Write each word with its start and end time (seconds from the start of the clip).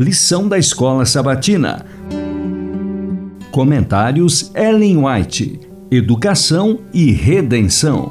Lição 0.00 0.48
da 0.48 0.56
Escola 0.56 1.04
Sabatina. 1.04 1.84
Comentários 3.50 4.50
Ellen 4.54 5.04
White. 5.04 5.60
Educação 5.90 6.78
e 6.90 7.12
Redenção. 7.12 8.10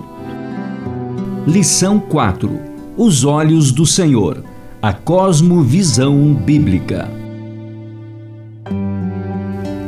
Lição 1.47 1.99
4. 1.99 2.59
Os 2.95 3.25
olhos 3.25 3.71
do 3.71 3.87
Senhor. 3.87 4.43
A 4.79 4.93
cosmovisão 4.93 6.31
bíblica. 6.31 7.09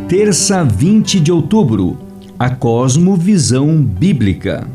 Terça 0.07 0.63
20 0.63 1.19
de 1.19 1.31
outubro. 1.31 1.99
A 2.39 2.49
cosmovisão 2.49 3.79
bíblica. 3.79 4.67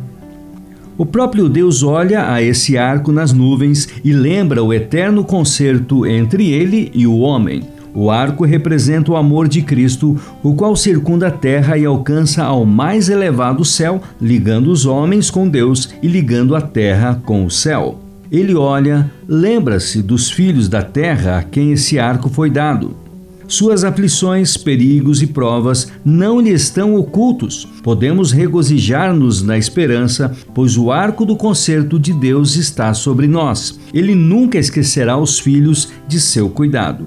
O 0.99 1.05
próprio 1.05 1.47
Deus 1.49 1.83
olha 1.83 2.33
a 2.33 2.41
esse 2.41 2.79
arco 2.79 3.13
nas 3.13 3.31
nuvens 3.31 3.87
e 4.03 4.13
lembra 4.13 4.65
o 4.65 4.73
eterno 4.73 5.23
concerto 5.23 6.07
entre 6.07 6.51
ele 6.51 6.91
e 6.95 7.07
o 7.07 7.19
homem. 7.19 7.65
O 7.95 8.11
arco 8.11 8.45
representa 8.45 9.13
o 9.13 9.17
amor 9.17 9.47
de 9.47 9.61
Cristo, 9.61 10.17
o 10.43 10.55
qual 10.55 10.75
circunda 10.75 11.29
a 11.29 11.31
terra 11.31 11.77
e 11.77 11.85
alcança 11.85 12.45
ao 12.45 12.65
mais 12.65 13.09
elevado 13.09 13.65
céu, 13.65 14.03
ligando 14.21 14.69
os 14.69 14.87
homens 14.87 15.31
com 15.31 15.49
Deus 15.49 15.91
e 16.03 16.09
ligando 16.09 16.57
a 16.57 16.61
terra 16.61 17.21
com 17.25 17.45
o 17.45 17.51
céu. 17.51 17.99
Ele 18.31 18.55
olha, 18.55 19.11
lembra-se 19.29 20.03
dos 20.03 20.31
filhos 20.31 20.69
da 20.69 20.83
terra 20.83 21.39
a 21.39 21.43
quem 21.43 21.73
esse 21.73 21.99
arco 21.99 22.29
foi 22.29 22.51
dado. 22.51 23.06
Suas 23.49 23.85
aflições, 23.85 24.57
perigos 24.57 25.23
e 25.23 25.27
provas 25.27 25.93
não 26.05 26.41
lhe 26.41 26.51
estão 26.51 26.97
ocultos. 26.97 27.67
Podemos 27.83 28.33
regozijar-nos 28.33 29.43
na 29.43 29.57
esperança, 29.57 30.35
pois 30.53 30.77
o 30.77 30.91
arco 30.91 31.25
do 31.25 31.37
concerto 31.37 31.99
de 31.99 32.13
Deus 32.13 32.57
está 32.57 32.93
sobre 32.93 33.29
nós. 33.29 33.79
Ele 33.95 34.15
nunca 34.15 34.59
esquecerá 34.59 35.17
os 35.17 35.39
filhos 35.39 35.93
de 36.09 36.21
seu 36.21 36.51
cuidado. 36.51 37.07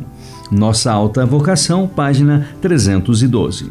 Nossa 0.49 0.91
Alta 0.91 1.25
Vocação, 1.25 1.88
página 1.88 2.47
312. 2.61 3.69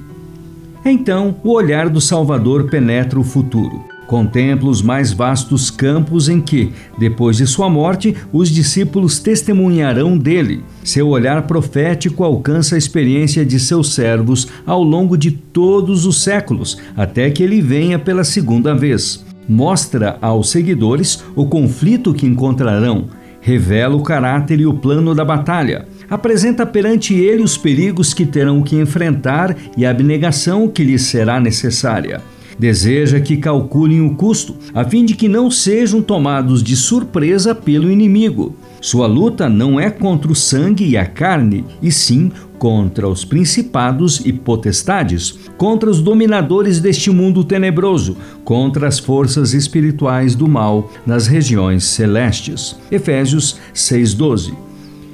Então, 0.84 1.36
o 1.42 1.52
olhar 1.52 1.88
do 1.88 2.00
Salvador 2.00 2.68
penetra 2.68 3.18
o 3.18 3.24
futuro. 3.24 3.97
Contempla 4.08 4.70
os 4.70 4.80
mais 4.80 5.12
vastos 5.12 5.70
campos 5.70 6.30
em 6.30 6.40
que, 6.40 6.72
depois 6.98 7.36
de 7.36 7.46
sua 7.46 7.68
morte, 7.68 8.16
os 8.32 8.48
discípulos 8.48 9.18
testemunharão 9.18 10.16
dele. 10.16 10.64
Seu 10.82 11.08
olhar 11.08 11.42
profético 11.42 12.24
alcança 12.24 12.74
a 12.74 12.78
experiência 12.78 13.44
de 13.44 13.60
seus 13.60 13.92
servos 13.92 14.48
ao 14.64 14.82
longo 14.82 15.14
de 15.14 15.30
todos 15.30 16.06
os 16.06 16.22
séculos, 16.22 16.78
até 16.96 17.30
que 17.30 17.42
ele 17.42 17.60
venha 17.60 17.98
pela 17.98 18.24
segunda 18.24 18.74
vez. 18.74 19.22
Mostra 19.46 20.16
aos 20.22 20.48
seguidores 20.48 21.22
o 21.36 21.44
conflito 21.44 22.14
que 22.14 22.26
encontrarão, 22.26 23.08
revela 23.42 23.94
o 23.94 24.02
caráter 24.02 24.58
e 24.58 24.66
o 24.66 24.72
plano 24.72 25.14
da 25.14 25.24
batalha 25.24 25.86
apresenta 26.10 26.64
perante 26.64 27.14
ele 27.14 27.42
os 27.42 27.58
perigos 27.58 28.14
que 28.14 28.24
terão 28.24 28.62
que 28.62 28.76
enfrentar 28.76 29.54
e 29.76 29.84
a 29.84 29.90
abnegação 29.90 30.66
que 30.66 30.82
lhes 30.82 31.02
será 31.02 31.38
necessária. 31.38 32.22
Deseja 32.58 33.20
que 33.20 33.36
calculem 33.36 34.00
o 34.00 34.16
custo, 34.16 34.56
a 34.74 34.84
fim 34.84 35.04
de 35.04 35.14
que 35.14 35.28
não 35.28 35.50
sejam 35.50 36.02
tomados 36.02 36.62
de 36.62 36.74
surpresa 36.74 37.54
pelo 37.54 37.90
inimigo. 37.90 38.56
Sua 38.80 39.06
luta 39.06 39.48
não 39.48 39.78
é 39.78 39.90
contra 39.90 40.30
o 40.30 40.34
sangue 40.34 40.84
e 40.84 40.96
a 40.96 41.06
carne, 41.06 41.64
e 41.80 41.92
sim 41.92 42.32
contra 42.58 43.08
os 43.08 43.24
principados 43.24 44.20
e 44.26 44.32
potestades, 44.32 45.38
contra 45.56 45.88
os 45.88 46.00
dominadores 46.00 46.80
deste 46.80 47.10
mundo 47.10 47.44
tenebroso, 47.44 48.16
contra 48.44 48.88
as 48.88 48.98
forças 48.98 49.54
espirituais 49.54 50.34
do 50.34 50.48
mal 50.48 50.90
nas 51.06 51.28
regiões 51.28 51.84
celestes. 51.84 52.76
Efésios 52.90 53.58
6:12. 53.72 54.52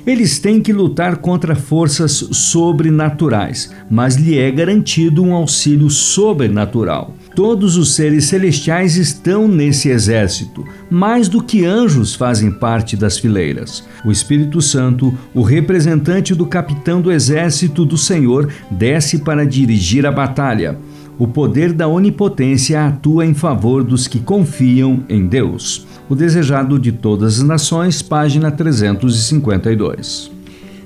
Eles 0.06 0.38
têm 0.38 0.60
que 0.60 0.72
lutar 0.72 1.16
contra 1.16 1.54
forças 1.54 2.12
sobrenaturais, 2.32 3.70
mas 3.90 4.16
lhe 4.16 4.38
é 4.38 4.50
garantido 4.50 5.22
um 5.22 5.34
auxílio 5.34 5.88
sobrenatural. 5.88 7.14
Todos 7.34 7.76
os 7.76 7.96
seres 7.96 8.26
celestiais 8.26 8.96
estão 8.96 9.48
nesse 9.48 9.88
exército, 9.88 10.64
mais 10.88 11.28
do 11.28 11.42
que 11.42 11.64
anjos 11.64 12.14
fazem 12.14 12.50
parte 12.50 12.96
das 12.96 13.18
fileiras. 13.18 13.82
O 14.04 14.12
Espírito 14.12 14.62
Santo, 14.62 15.12
o 15.34 15.42
representante 15.42 16.32
do 16.32 16.46
capitão 16.46 17.00
do 17.00 17.10
exército 17.10 17.84
do 17.84 17.98
Senhor, 17.98 18.48
desce 18.70 19.18
para 19.18 19.44
dirigir 19.44 20.06
a 20.06 20.12
batalha. 20.12 20.78
O 21.18 21.26
poder 21.26 21.72
da 21.72 21.88
onipotência 21.88 22.86
atua 22.86 23.26
em 23.26 23.34
favor 23.34 23.82
dos 23.82 24.06
que 24.06 24.20
confiam 24.20 25.04
em 25.08 25.26
Deus. 25.26 25.86
O 26.08 26.14
Desejado 26.14 26.78
de 26.78 26.92
Todas 26.92 27.38
as 27.38 27.42
Nações, 27.42 28.00
página 28.00 28.50
352. 28.52 30.33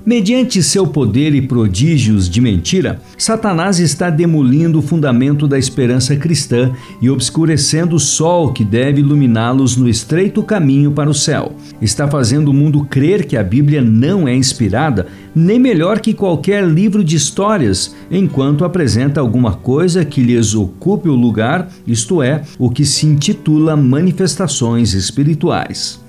Mediante 0.09 0.63
seu 0.63 0.87
poder 0.87 1.35
e 1.35 1.43
prodígios 1.43 2.31
de 2.31 2.41
mentira, 2.41 2.99
Satanás 3.19 3.79
está 3.79 4.09
demolindo 4.09 4.79
o 4.79 4.83
fundamento 4.83 5.47
da 5.47 5.59
esperança 5.59 6.17
cristã 6.17 6.73
e 7.03 7.11
obscurecendo 7.11 7.95
o 7.95 8.01
sol 8.01 8.51
que 8.51 8.65
deve 8.65 9.03
iluminá-los 9.03 9.77
no 9.77 9.87
estreito 9.87 10.43
caminho 10.43 10.93
para 10.93 11.11
o 11.11 11.15
céu. 11.15 11.53
Está 11.83 12.09
fazendo 12.09 12.49
o 12.49 12.55
mundo 12.55 12.87
crer 12.87 13.27
que 13.27 13.37
a 13.37 13.43
Bíblia 13.43 13.83
não 13.83 14.27
é 14.27 14.35
inspirada, 14.35 15.09
nem 15.35 15.59
melhor 15.59 16.01
que 16.01 16.15
qualquer 16.15 16.67
livro 16.67 17.05
de 17.05 17.15
histórias, 17.15 17.95
enquanto 18.11 18.65
apresenta 18.65 19.21
alguma 19.21 19.53
coisa 19.53 20.07
que 20.07 20.23
lhes 20.23 20.55
ocupe 20.55 21.11
o 21.11 21.15
lugar, 21.15 21.69
isto 21.87 22.23
é, 22.23 22.41
o 22.59 22.71
que 22.71 22.87
se 22.87 23.05
intitula 23.05 23.77
manifestações 23.77 24.95
espirituais. 24.95 26.03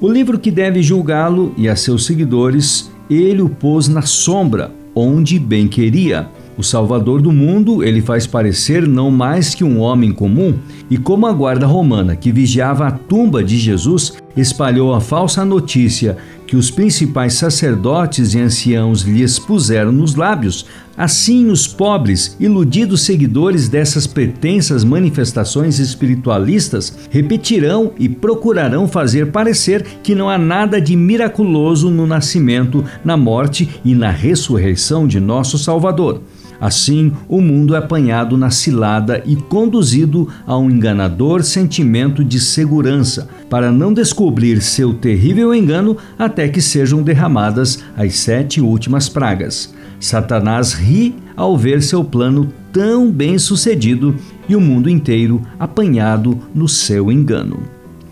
O 0.00 0.08
livro 0.08 0.38
que 0.38 0.52
deve 0.52 0.80
julgá-lo 0.80 1.52
e 1.56 1.68
a 1.68 1.74
seus 1.74 2.06
seguidores 2.06 2.94
ele 3.14 3.42
o 3.42 3.48
pôs 3.48 3.88
na 3.88 4.02
sombra, 4.02 4.72
onde 4.94 5.38
bem 5.38 5.68
queria. 5.68 6.28
O 6.56 6.62
Salvador 6.62 7.20
do 7.20 7.30
mundo 7.30 7.84
ele 7.84 8.00
faz 8.00 8.26
parecer 8.26 8.86
não 8.86 9.10
mais 9.10 9.54
que 9.54 9.62
um 9.62 9.80
homem 9.80 10.12
comum, 10.12 10.54
e 10.90 10.96
como 10.96 11.26
a 11.26 11.32
guarda 11.32 11.66
romana 11.66 12.16
que 12.16 12.32
vigiava 12.32 12.86
a 12.86 12.90
tumba 12.90 13.44
de 13.44 13.58
Jesus 13.58 14.14
espalhou 14.36 14.94
a 14.94 15.00
falsa 15.00 15.44
notícia 15.44 16.16
que 16.46 16.56
os 16.56 16.70
principais 16.70 17.34
sacerdotes 17.34 18.34
e 18.34 18.38
anciãos 18.38 19.02
lhes 19.02 19.38
puseram 19.38 19.90
nos 19.90 20.14
lábios, 20.14 20.66
assim 20.96 21.50
os 21.50 21.66
pobres, 21.66 22.36
iludidos 22.38 23.02
seguidores 23.02 23.68
dessas 23.68 24.06
pretensas 24.06 24.84
manifestações 24.84 25.78
espiritualistas 25.78 26.96
repetirão 27.10 27.92
e 27.98 28.08
procurarão 28.08 28.86
fazer 28.86 29.32
parecer 29.32 29.82
que 30.02 30.14
não 30.14 30.30
há 30.30 30.38
nada 30.38 30.80
de 30.80 30.94
miraculoso 30.94 31.90
no 31.90 32.06
nascimento, 32.06 32.84
na 33.04 33.16
morte 33.16 33.68
e 33.84 33.94
na 33.94 34.10
ressurreição 34.10 35.06
de 35.06 35.18
nosso 35.18 35.58
Salvador. 35.58 36.22
Assim, 36.60 37.12
o 37.28 37.40
mundo 37.40 37.74
é 37.74 37.78
apanhado 37.78 38.36
na 38.36 38.50
cilada 38.50 39.22
e 39.26 39.36
conduzido 39.36 40.28
a 40.46 40.56
um 40.56 40.70
enganador 40.70 41.42
sentimento 41.42 42.24
de 42.24 42.40
segurança, 42.40 43.28
para 43.48 43.70
não 43.70 43.92
descobrir 43.92 44.60
seu 44.62 44.94
terrível 44.94 45.54
engano 45.54 45.96
até 46.18 46.48
que 46.48 46.60
sejam 46.60 47.02
derramadas 47.02 47.80
as 47.96 48.14
sete 48.16 48.60
últimas 48.60 49.08
pragas. 49.08 49.74
Satanás 50.00 50.72
ri 50.72 51.14
ao 51.36 51.56
ver 51.56 51.82
seu 51.82 52.04
plano 52.04 52.52
tão 52.72 53.10
bem 53.10 53.38
sucedido 53.38 54.14
e 54.48 54.54
o 54.54 54.60
mundo 54.60 54.88
inteiro 54.88 55.40
apanhado 55.58 56.38
no 56.54 56.68
seu 56.68 57.10
engano. 57.10 57.60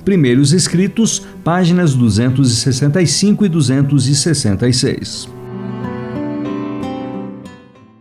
Primeiros 0.04 0.53
Escritos, 0.53 1.22
páginas 1.43 1.94
265 1.94 3.44
e 3.47 3.49
266. 3.49 5.34